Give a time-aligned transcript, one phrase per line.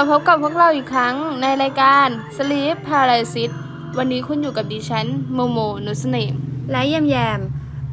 [0.00, 3.50] วัสดีค่ะกลับมาพบกับพวกเราอีกครั้งในรายการ Sleep Paralysis
[3.98, 6.34] วันนี้คุณอยู่กับดิฉันโมโมนุสเนม
[6.70, 7.40] และแยมแยม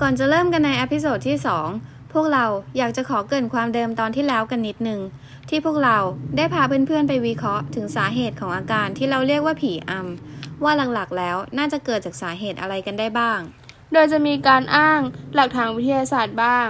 [0.02, 1.38] ก่อนจะเริ่มกันใน episode ที่
[1.76, 2.46] 2 พวกเรา
[2.78, 5.00] อยากจะขอเกริ่นความเดิมตอนที่แล้วกันนิดนึง
[5.50, 5.98] ที่พวกเรา
[6.38, 13.40] ได้พาเพื่อนๆไปวิเคราะห์ถึงสาเหตุของอาการที่เราเรียกว่าผีอำว่าหลักๆแล้วน่าจะเกิดจากสาเหตุอะไรกันได้บ้าง
[13.94, 15.00] โดยจะมีการอ้าง
[15.34, 16.68] หลักทางวิทยาศาสตร์บ้าง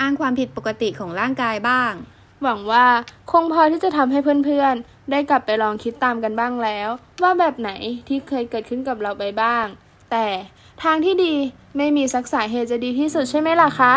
[0.00, 1.92] อ้างความผิดปกติของร่างกายบ้าง
[2.42, 2.86] หวังว่า
[3.30, 6.88] คงพอที่จะทำให้เพื่อนๆ ได้กลับไปลองคิดตามกันบ้างแล้ว
[7.22, 7.70] ว่าแบบไหน
[8.08, 9.66] ที่เคยเกิดขึ้นกับเราไปบ้าง
[10.10, 10.26] แต่
[10.82, 11.34] ทางที่ดี
[11.76, 13.94] ไม่มีสักสาเหตุจะดีที่สุดใช่ไหมล่ะคะ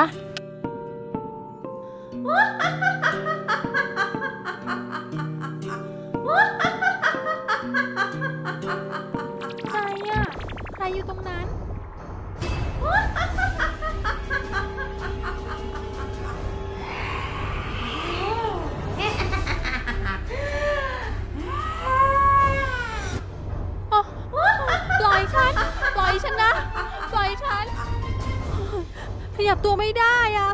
[29.51, 30.51] ยับตัวไม่ได้อะ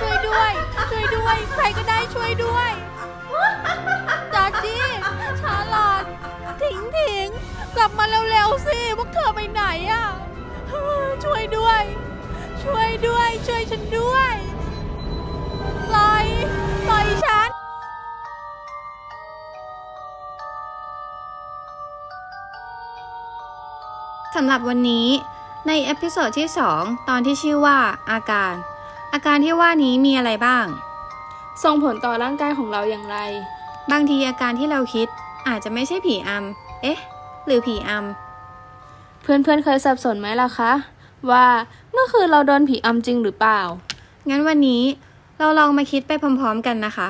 [0.00, 0.52] ช่วยด้วย
[0.90, 2.70] ช่วยด้วย ใครก็ได้ช่วยด้วย
[4.34, 4.84] จอร์จี้
[5.40, 6.04] ชาลอต
[6.62, 7.28] ถิงถิง
[7.76, 10.06] กลับมาเร็วๆสิพวกเธอไปไหนอะ
[11.24, 11.82] ช่วยด้วย
[12.62, 14.34] ช่วยด้วย ช่วยฉันด้วย
[15.88, 16.26] ปล่อย
[16.88, 17.50] ปล่อยฉัน
[24.34, 25.08] สำหรับวันนี้
[25.66, 27.78] ใน episode ที่ 2 ตอนที่ชื่อว่า
[28.10, 28.54] อาการ
[29.12, 30.66] อาการที่ว่านี้มีอะไรบ้าง
[31.62, 33.16] ส่งผลต่อร่างกายของเราอย่างไร
[33.90, 35.06] บางทีอาการที่เราคิด
[35.48, 36.98] อาจจะไม่ใช่ผีอำเอ๊ะ
[37.46, 40.72] หรือผีอำเพื่อนๆเคยสับสนไหมล่ะคะ
[41.30, 41.46] ว่า
[41.92, 43.60] เมื่อคืนเราโดนผีอำจริงหรือเปล่า
[44.28, 44.82] งั้นวันนี้
[45.38, 47.08] เราลองมาคิดไปพร้อมๆกันนะคะ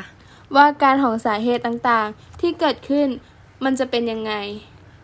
[0.56, 3.08] ว่าอาการของสาเหตุต่างๆที่เกิดขึ้น
[3.64, 4.32] มันจะเป็นยังไง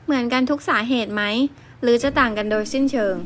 [0.05, 1.23] เหมือนกันทุกสาเหตุไหม
[1.83, 3.17] หรือจะต่างกันโดยสิ้นเชิง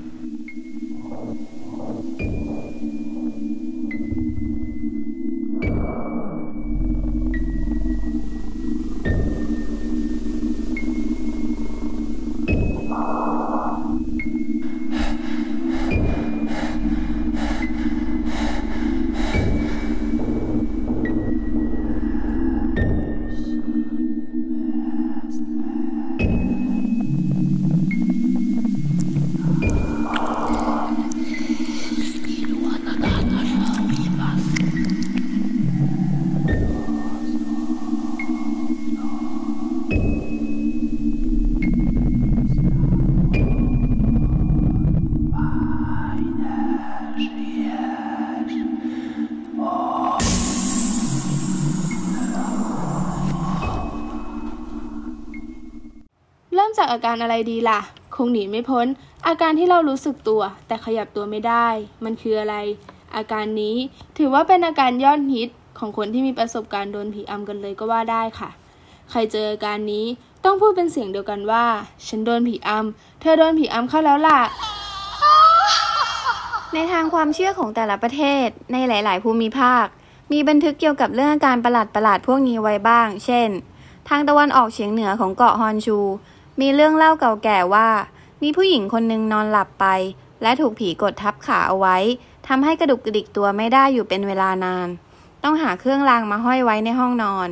[56.86, 57.80] จากอาการอะไรดีล่ะ
[58.16, 58.86] คงหนีไม่พ้น
[59.26, 61.66] อาการที่เรารู้สึกตัว แต่ขยับตัวไม่ได้
[62.04, 62.56] มันคืออะไร
[63.16, 63.76] อาการนี้
[64.18, 65.48] ถือว่าเป็นอาการยอดฮิต
[65.78, 68.50] ของคนที่มีประสบการณ์โดนผีอำกันเลยก็ว่าได้ค่ะ
[69.10, 70.06] ใครเจออาการนี้
[70.44, 71.64] ต้องพูดเป็นเสียงเดียวกันว่า
[72.06, 74.40] ฉันโดนผีอำเธอโดนผีอำเข้าแล้วล่ะ
[76.74, 79.86] ในทางความเชื่อของแต่ละประเทศในหลาย ๆ ภูมิภาค
[80.32, 83.48] มีบันทึกเกี่ยวกับเรื่องอาการประหลาดประหลาดพวกนี้ไว้บ้าง เช่น
[84.08, 85.98] ทางตะวันออกเฉียงเหนือของเกาะฮอนชู
[86.60, 87.88] มีเรื่องเล่าเก่าแก่ว่า
[88.42, 89.86] มีผู้หญิงคนหนึ่งนอนหลับไป
[90.42, 91.96] และถูกผีกดทับขาเอาไว้
[92.48, 94.88] ทำให้กระดุกกระดิกตัวไม่ได้อยู่เป็นเวลานาน
[95.44, 97.48] ต้องหาเครื่องรางมาห้อยไว้ในห้องนอน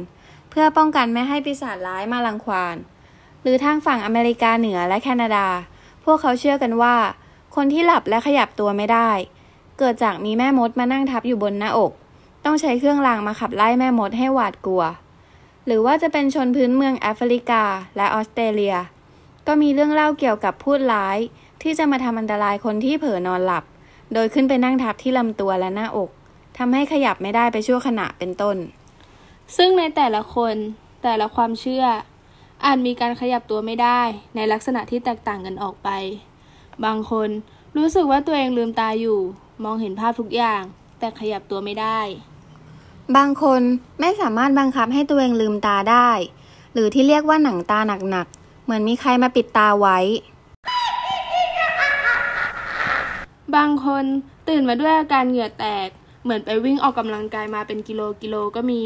[0.50, 2.76] เพื่อป้องกันไม่ให้ปีศาจร้ายมารังควาน
[3.42, 5.46] หรือทางฝั่งอเมริกาเหนือและแคนาดา
[6.04, 6.96] พวกเขาเชื่อกันว่า
[7.54, 9.10] คนที่หลับและขยับตัวไม่ได้
[9.78, 11.92] เกิดจากมีแม่มดมานั่งทับอยู่บนหน้าอก
[12.44, 14.84] ต้องใช้เครื่องรางมาขับไล่แม่มดให้หวาดกลัว
[15.66, 17.62] หรือว่าจะเป็นชนพื้นเมืองแอฟริกา
[17.96, 18.76] และออสเตรเลีย
[19.46, 21.18] ก็มีเรื่องเล่าเกี่ยวกับพูดร้าย
[21.62, 23.64] ที่จะมาทำอันตรายคนที่เผลอนอนหลับ
[24.14, 26.10] โดยขึ้นไปนั่งทับที่ลำตัวและหน้าอก
[26.58, 28.56] ทำให้ขยับไม่ได้ไปชั่วขณะเป็นต้น
[29.56, 30.54] ซึ่งในแต่ละคน
[31.02, 31.84] แต่ละความเชื่อ
[32.64, 34.00] อาจมีการขยับตัวไม่ได้
[34.34, 35.88] ในลักษณะที่แตกต่างกันออกไป
[36.84, 37.28] บางคน
[37.76, 39.20] รู้สึกว่าตัวเองลืมตาอยู่
[39.64, 40.62] มองเห็นภาพทุกอย่าง
[40.98, 42.00] แต่ขยับตัวไม่ได้
[43.16, 43.60] บางคน
[44.00, 46.10] ไม่สามารถบังคับให้ตัวเองลืมตาได้
[46.72, 47.78] หรือที่เรียกว่าหนังตา
[48.10, 49.98] หนักๆ เหมือนมีใครมาปิดตาไว้
[53.56, 54.04] บางคน
[54.48, 55.88] ตื่นมาด้วยอาการเหงื่อแตก
[56.24, 58.82] เหมือนไปวิ่งออกกำลังกายมาเป็นกิโลกิโลก็มี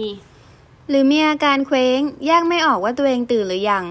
[0.89, 3.85] หรือมีอาการเคว้งแยกไม่ออกว่าตัวเองตื่นหรือยัง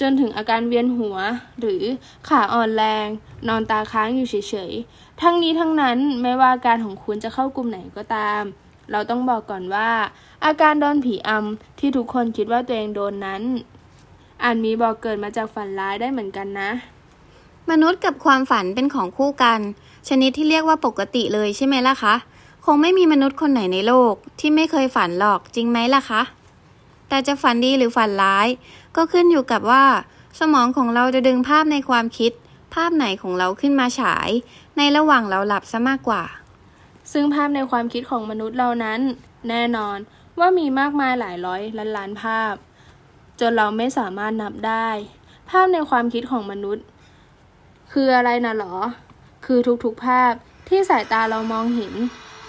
[0.00, 1.16] จนถึงอาการเวียนหัว
[1.60, 1.82] หรือ
[2.28, 3.08] ขาอ่อนแรง
[3.48, 4.34] นอนตาค้างอยู่เฉ
[4.70, 8.42] ยๆ ทั้งนี้ทั้งนั้นไม่ว่าอาการของคุณจะเข้ากลุ่มไหนก็ตาม
[8.90, 9.90] เราต้องบอกก่อนว่า
[10.44, 13.42] อาการโดนผีอำที่ทุกคนคิดว่าตัวเองโดนนั้น
[14.42, 16.70] อาจมีบอกเกิดมาจากฝันร้ายได้เหมือนกันนะ
[17.70, 19.60] มนุษย์กับความฝันเป็นของคู่กัน
[20.08, 22.14] ชนิดที่เรียกว่าปกติเลยใช่ไหมล่ะคะ
[22.64, 26.22] คงไม่มีมนุษย์คนไหนในโลก ที่ไม่เคยฝันหรอกจริงไหมล่ะคะ
[27.08, 28.48] แต่จะฝันดีหรือฝันร้าย
[28.96, 29.84] ก็ขึ้นอยู่กับว่า
[30.40, 32.32] สมองของเราจะดึงภาพในความคิด
[32.74, 34.28] ภาพไหนของเราขึ้นมาฉาย
[34.76, 36.22] ในระหว่างเราหลับซะมากกว่า
[37.12, 39.00] ซึ่งภาพในความคิดของมนุษย์เรานั้น
[39.48, 39.98] แน่นอน
[40.38, 42.54] ว่ามีมากมายหลายร้อยล้านล้านภาพ
[43.40, 44.88] จนเราไม่สามารถนับได้
[45.50, 46.84] ภาพในความคิดของมนุษย์
[47.92, 48.76] คืออะไรนะหรอ
[49.44, 50.32] คือทุกๆภาพ
[50.68, 51.92] ที่สายตาเรามองเห็น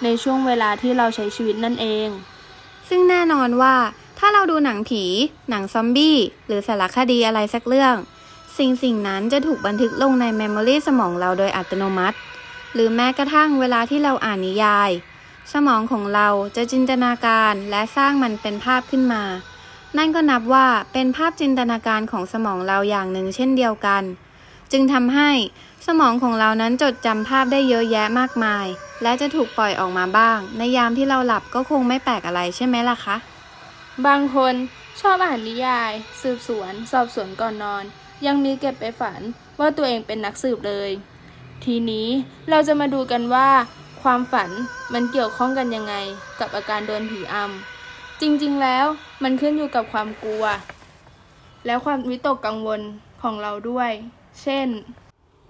[0.04, 2.08] ในช่วงเวลาที่เราใช้ชีวิตนั่นเอง
[2.90, 3.76] ซึ่งแน่นอนว่า
[4.20, 5.04] ถ้าเราดูหนังผี
[5.50, 6.18] หนังซอมบี้
[6.48, 7.96] หรือสารคดีอะไรสักเรื่อง
[8.58, 12.18] สิ่งสิ่งนั้นจะถูกบันทึกลงใน memory สมองเราโดยอัตโนมัติ
[12.74, 14.90] หรือแม้กระทั่งเวลาที่เราอ่านนิยาย
[15.54, 19.24] สมองของเราจะจินตนาการและสร้างมันเป็นภาพขึ้นมา
[19.98, 24.04] นั่นก็นับว่าเป็นภาพจินตนาการของสมองเราอย่างหนึ่งเช่นเดียวกัน
[24.72, 25.32] จึงทำให้
[25.88, 28.66] สมองของเรานั้นจดจำภาพได้เยอะแยะมากมาย
[29.04, 33.16] และจะถูกปล่อยออกมาบ้าง ในยามที่เราหลับก็คงไม่แปลกอะไรใช่ไหมล่ะคะ
[34.08, 34.54] บางคน
[35.02, 37.84] ชอบอ่านนิยาย สืบสวน สอบสวนก่อนนอน
[38.26, 39.22] ยังมีเก็บไปฝัน
[39.60, 40.92] ว่าตัวเองเป็นนักสืบเลย
[41.66, 42.08] ทีนี้
[42.50, 43.50] เราจะมาดูกันว่า
[44.02, 44.50] ความฝัน
[44.94, 45.96] มันเกี่ยวข้องกันยังไง
[46.40, 47.75] กับอาการโดนผีอำ
[48.22, 48.86] จริงๆแล้ว
[49.24, 50.44] มันขึ้นอยู่กับความกลัว
[51.66, 52.82] และความวิตกกังวล
[53.22, 53.92] ของเราด้วย
[54.42, 54.68] เช่น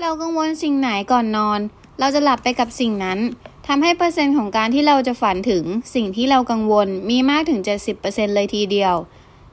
[0.01, 1.59] เรากังวลสิ่งไหนก่อนนอน
[1.99, 3.19] เราจะหลับไปกับสิ่งนั้น
[3.67, 5.63] ทำให้เปอร์เซ็นต์ของการที่เราจะฝันถึง
[5.95, 7.59] สิ่งที่เรากังวลมีมากถึง
[7.97, 8.95] 70%เลยทีเดียว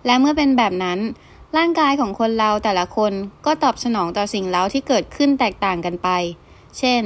[0.06, 0.98] และเมื่อเป็นแบบนั้น
[1.56, 3.12] ร่างกายของคนเราแต่ละคน
[3.46, 6.08] ก็ตอบสนองต่อสิ่งเล้าที่เกิดขึ้นแตกต่างกันไป
[6.78, 7.02] เช่น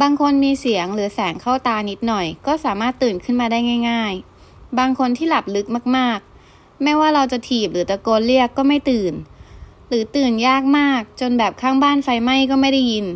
[0.00, 3.58] บางคนมีเสียงหรือแสงเข้าตานิดหน่อย ก็สามารถตื่นขึ้นมาได้
[3.90, 4.37] ง่าย ๆ
[4.78, 5.66] บางคนที่หลับลึก
[5.96, 9.14] มากๆ ไม่ว่าเราจะถีบหรือตะโกนเรียกก็ไม่ตื่น
[9.88, 13.06] หรือตื่นยากมากจนแบบข้างบ้านไฟไหม้ก็ไม่ได้ยิน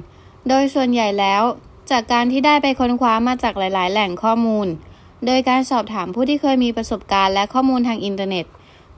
[0.48, 1.42] โดยส่วนใหญ่แล้ว
[1.90, 4.66] จากการที่ได้ไปค้นคว้ามาจากหลาย ๆ แหล่งข้อมูล
[5.26, 8.46] โดยการสอบถามผู้ที่เคยมีประสบการณ์และข้อมูลทางอินเทอร์เน็ต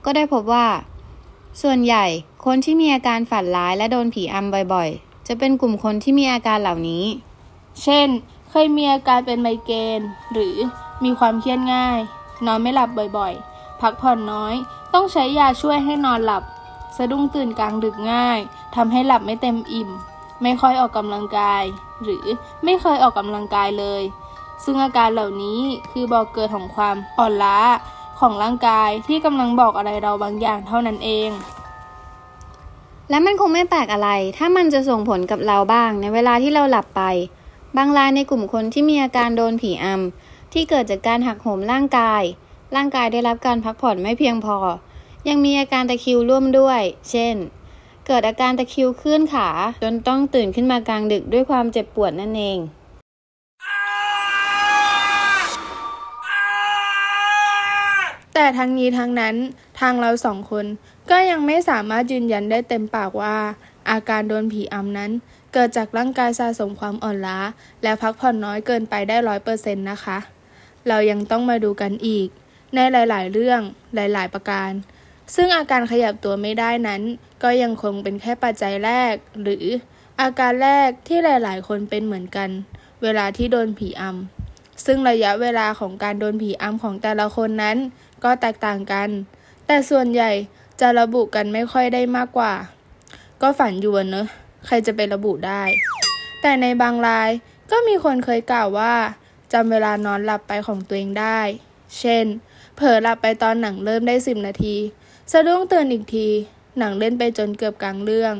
[0.05, 0.67] ก็ได้พบว่า
[1.61, 2.05] ส่วนใหญ่
[2.45, 7.05] คนที่มีอาการฝันร้ายและโดนผีอำบ่อยๆ จะเป็นกลุ่มคนที่มีอาการเหล่านี้
[7.83, 8.07] เช่น
[8.49, 10.01] เคยมีอาการเป็นไมเกรน
[10.33, 10.55] หรือ
[11.03, 11.99] มีความเครียดง่าย
[12.45, 14.53] นอนไม่หลับบ่อยๆ พักผ่อนน้อย
[14.93, 16.43] ต้องใช้ยาช่วยให้นอนหลับ
[16.97, 18.39] สะดุ้งตื่นกลางดึกง่าย
[18.75, 19.89] ทำให้หลับไม่เต็มอิ่ม
[20.43, 21.63] ไม่ค่อยออกกำลังกาย
[22.03, 22.25] หรือ
[22.63, 24.01] ไม่เคยออกกำลังกายเลย
[24.63, 25.59] ซึ่งอาการเหล่านี้
[25.91, 27.59] คือบอกเกิดของความอ่อนล้า
[28.19, 31.29] ของร่างกายที่กำลังบอกอะไรเราบางอย่างเท่านั้นเอง
[33.09, 37.01] และมันคงไม่แปลกอะไร ถ้ามันจะส่งผลกับเราบ้างในเวลาที่เราหลับไป
[37.77, 42.23] บางรายในกลุ่มคนที่มีอาการโดนผีอำ ที่เกิดจากการหักโหมร่างกาย
[42.75, 44.57] ร่างกายได้รับการพักผ่อนไม่เพียงพอ
[45.27, 46.81] ยังมีอาการตะคริวร่วมด้วย
[47.11, 47.35] เช่น
[48.07, 49.49] เกิดอาการตะคริวขึ้นขา
[49.83, 52.59] จนต้องตื่นขึ้นมากลางดึกด้วยความเจ็บปวดนั่นเอง
[58.33, 59.35] แต่ทั้งนี้ทั้งนั้น
[59.79, 60.65] ทางเราสองคน
[61.09, 63.37] ก็ยังไม่สามารถยืนยันได้เต็มปากว่า
[63.89, 65.11] อาการโดนผีอำนั้น
[65.53, 67.39] เกิดจากร่างกายสะสมความอ่อนล้า
[67.83, 70.17] และพักผ่อนน้อยเกินไปได้ร้อยเปอร์เซ็นต์นะคะ
[70.87, 72.27] เรายังต้องมาดูกันอีก
[72.75, 73.61] ในหลายๆ เรื่อง
[73.95, 74.71] หลายๆ ประการ
[75.35, 77.01] ซึ่งอาการขยับตัวไม่ได้นั้น
[77.43, 79.65] ก็ยังคงเป็นแค่ปัจจัยแรก หรือ
[80.21, 82.49] อาการแรกที่หลาย ๆ คนเป็นเหมือนกัน
[83.03, 87.77] เวลาที่โดนผีอำซึ่งระยะเวลาของการโดนผีอำของแต่ละคนนั้น
[88.23, 89.09] ก็แตกต่างกัน
[89.65, 90.31] แต่ส่วนใหญ่
[90.81, 92.53] จะระบุกันไม่ค่อยได้มากกว่า
[93.41, 94.27] ก็ฝันอยู่อะเนอะ
[94.65, 95.63] ใครจะไประบุได้
[96.41, 97.29] แต่ในบางราย
[97.71, 98.95] ก็มีคนเคยกล่าวว่า
[99.57, 101.39] จำเวลานอนหลับไปของตัวเองได้
[101.99, 102.25] เช่น
[102.75, 104.75] เผลอหลับไปตอนหนังเริ่มได้สิบนาที
[105.31, 106.27] สะดุ้งตื่นอีกที
[106.77, 108.33] หนังเล่นไปจนเกือบกลางเรื่อง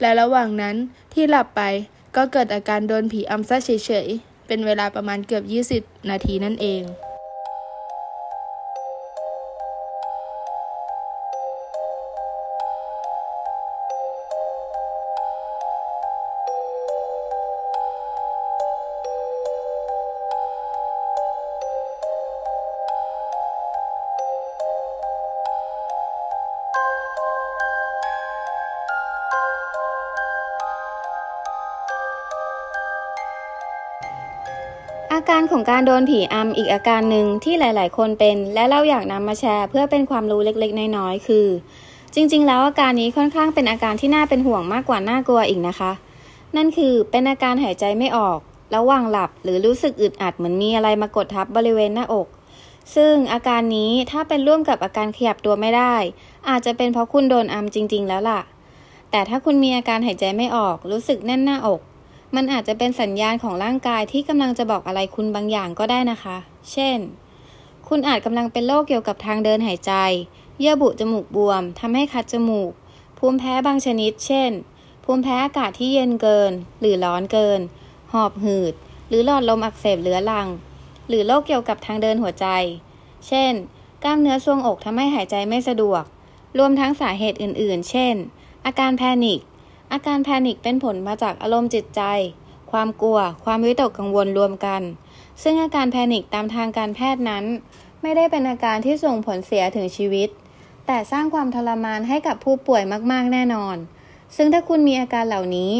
[0.00, 0.76] และระหว่างนั้น
[1.14, 1.62] ที่หลับไป
[2.16, 3.70] ก็เกิดอาการโดนผีอำซะเฉ
[4.06, 5.44] ยๆ เป็นเวลาประมาณเกือบ
[5.86, 6.82] 20 นาทีนั่นเอง
[35.30, 41.46] การของการโดนผีอำอีกอาการหนึ่งที่หลาย ๆ คนเป็น และเราอยากนำมาแชร์ เพื่อเป็นความรู้เล็ก ๆ น้อยๆคือ
[42.14, 45.92] จริง ๆ แล้วอาการนี้ค่อนข้างเป็นอาการที่น่าเป็นห่วงมากกว่าน่ากลัวอีกนะคะ
[46.56, 48.38] นั่นคือเป็นอาการหายใจไม่ออก
[48.76, 52.26] ระหว่างหลับหรือรู้สึกอึดอัดเหมือนมีอะไรมากดทับบริเวณหน้าอก
[52.94, 55.94] ซึ่งอาการนี้ถ้าเป็นร่วมกับอาการขยับตัวไม่ได้
[56.48, 58.40] อาจจะเป็นเพราะคุณโดนอัมจริง ๆ แล้วล่ะ
[59.10, 61.80] แต่ถ้าคุณมีอาการหายใจไม่ออก รู้สึกแน่นหน้าอก
[62.34, 66.36] มันอาจจะเป็นสัญญาณของร่างกายที่กำลังจะบอกอะไรคุณบางอย่างก็ได้นะคะ
[66.72, 66.98] เช่น
[67.88, 69.92] คุณอาจกำลังเป็นโรคเกี่ยวกับทางเดินหายใจ
[70.58, 72.72] เยื่อบุจมูกบวมทำให้คัดจมูก
[73.18, 74.50] ภูมิแพ้บางชนิด เช่น
[75.04, 77.60] ภูมิแพ้อากาศที่เย็นเกิน หรือร้อนเกิน
[78.12, 78.74] หอบหืด
[79.08, 80.48] หรือหลอดลมอักเสบเรื้อรัง
[81.08, 82.46] หรือโรคเกี่ยวกับทางเดินหัวใจ
[83.28, 83.52] เช่น
[84.04, 86.04] กล้ามเนื้อทรวงอกทำให้หายใจไม่สะดวก
[86.58, 88.14] รวมทั้งสาเหตุอื่น ๆ เช่น
[88.64, 89.40] อาการแพนิค
[89.92, 92.02] อาการแพนิคเป็นผลมาจากอารมณ์จิตใจ
[92.72, 94.82] ความกลัว ความวิตกกังวลรวมกัน
[95.42, 97.44] ซึ่งอาการแพนิคตามทางการแพทย์นั้น
[98.02, 100.28] ไม่ได้เป็นอาการที่ส่งผลเสียถึงชีวิต
[100.86, 102.82] แต่สร้างความทรมานให้กับผู้ป่วย
[103.12, 103.76] มาก ๆ แน่นอน
[104.36, 105.72] ซึ่งถ้าคุณมีอาการเหล่านี้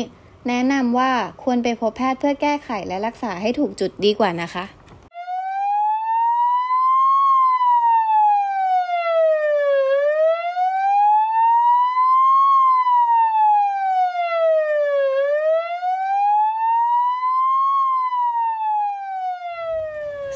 [0.48, 1.10] แนะนำว่า
[1.42, 4.64] ควรไปพบแพทย์เพื่อแก้ไขและรักษาให้ถูกจุดดีกว่านะคะ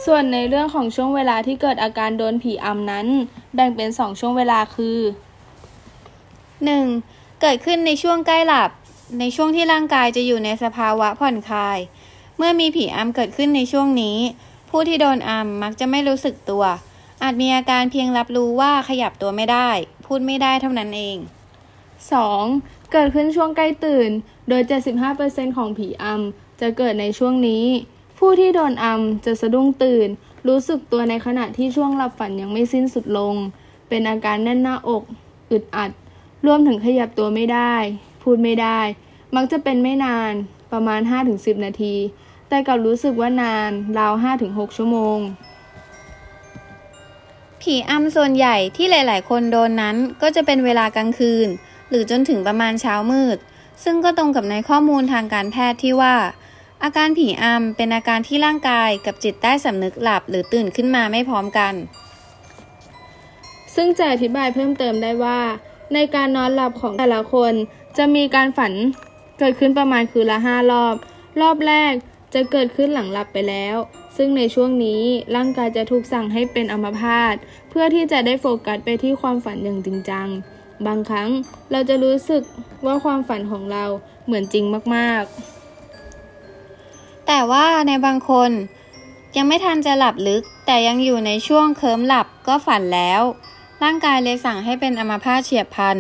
[0.05, 3.07] ส่วนในเรื่องของช่วงเวลาที่เกิดอาการโดนผีอำนั้น
[3.55, 4.99] แบ่งเป็น 2 ช่วงเวลาคือ
[6.59, 7.41] 1.
[7.41, 8.71] เกิดขึ้นในช่วงใกล้หลับ
[9.21, 11.79] ในช่วงที่ร่างกายจะอยู่ในสภาวะผ่อนคลาย
[12.37, 14.19] เมื่อมีผีอำเกิดขึ้นในช่วงนี้
[14.71, 16.65] ผู้ที่โดนอำมักจะไม่รู้สึกตัว
[17.23, 19.69] อาจมีอาการเพียงรับรู้ว่าขยับตัวไม่ได้
[20.07, 21.17] พูดไม่ได้เท่านั้นเอง
[22.05, 22.93] 2.
[22.93, 24.11] เกิดขึ้นช่วงใกล้ตื่น
[24.49, 24.63] โดย
[25.11, 27.65] 75%ของผีอำจะเกิดในช่วงนี้
[28.19, 30.09] ผู้ที่โดนอำจะสะดุ้งตื่น
[30.49, 33.35] รู้สึกตัวในขณะที่ช่วงหลับฝันยังไม่สิ้นสุดลง
[33.89, 35.03] เป็นอาการแน่นหน้าอก
[35.51, 35.91] อึดอัด
[36.47, 37.75] รวมถึงขยับตัวไม่ได้
[38.23, 38.81] พูดไม่ได้
[39.35, 40.33] มักจะเป็นไม่นาน
[40.73, 41.01] ประมาณ
[41.33, 41.95] 5-10 นาที
[42.49, 44.13] แต่กลับรู้สึกว่านานราว
[44.45, 45.19] 5-6 ชั่วโมง
[47.61, 51.49] ผีอำส่วนใหญ่ที่หลาย ๆ คนโดนนั้นก็จะเป็นเวลากลางคืน
[51.89, 53.39] หรือจนถึงประมาณเช้ามืด
[53.85, 56.15] ซึ่งก็ตรงกับในข้อมูลทางการแพทย์ที่ว่า
[56.87, 61.75] อาการผีอำเป็นอาการที่ร่างกายกับจิตใต้สำนึกหลับหรือตื่นขึ้นมาไม่พร้อมกัน
[63.75, 65.41] ซึ่งจะอธิบายเพิ่มเติมได้ว่า
[65.95, 67.53] ในการนอนหลับของแต่ละคน
[67.97, 68.73] จะมีการฝัน
[69.39, 70.95] เกิดขึ้นประมาณคืนละห้ารอบ
[71.41, 71.93] รอบแรก
[72.35, 73.77] จะเกิดขึ้นหลังหลับไปแล้ว
[74.17, 75.03] ซึ่งในช่วงนี้
[75.37, 77.35] ร่างกายจะถูกสั่งให้เป็นอัมพาต
[77.71, 80.29] เพื่อที่จะได้โฟกัสไปที่ความฝันอย่างจริงจัง
[80.87, 81.31] บางครั้ง
[81.73, 82.43] เราจะรู้สึก
[82.87, 83.85] ว่าความฝันของเรา
[84.27, 84.65] เหมือนจริง
[84.97, 85.54] มากๆ
[87.27, 88.51] แต่ว่าในบางคน
[89.37, 93.23] ยังไม่ทันจะหลับลึก แต่ยังอยู่ในช่วงเคิมหลับก็ฝันแล้ว
[93.83, 95.97] ร่างกายเลยสั่งให้เป็นอัมพาตเฉียบพลัน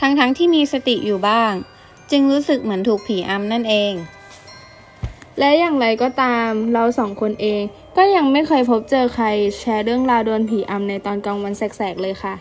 [0.00, 1.52] ทั้งๆทที่มีสติอยู่บ้าง
[2.10, 3.92] จึงรู้สึกเหมือนถูกผีอำนั่นเอง
[5.38, 7.62] และอย่างไรก็ตามเราสองคนเอง
[7.96, 9.26] ก็ยังไม่เคยพบเจอใคร
[9.58, 12.34] แชร์เรื่องราวโดนผีอำในตอนกลางวันแสกๆเลยค่ะ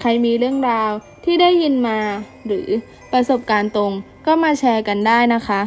[0.00, 0.90] ใครมีเรื่องราว
[1.24, 1.98] ที่ได้ยินมา
[2.46, 2.68] หรือ
[3.12, 3.92] ประสบการณ์ตรง
[4.26, 5.60] ก็มาแชร์กันได้นะคะ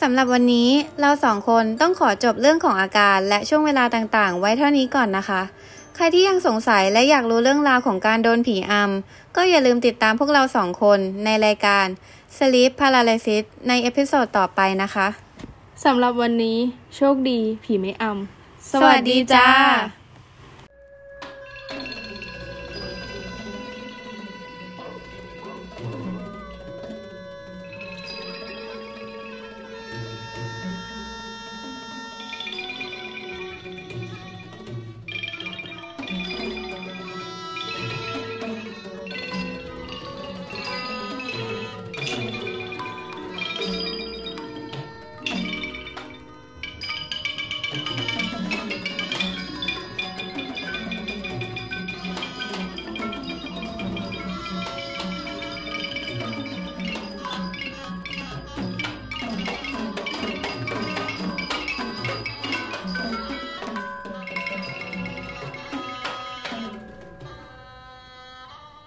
[0.00, 5.42] สำหรับวันนี้เราสองคนต้องขอจบเรื่องของอาการและช่วงเวลาต่างๆ ไว้เท่านี้ก่อนนะคะ
[5.96, 11.86] ใครที่ยังสงสัยและอยากรู้เรื่องราวของการโดนผีอำก็อย่าลืมติดตามพวกเราสองคนในรายการ
[12.36, 15.08] Sleep Paralysis ในเอพิโซดต่อไปนะคะ
[15.84, 16.58] สำหรับวันนี้
[16.96, 19.48] โชคดีผีไม่อำสวัสดีจ้า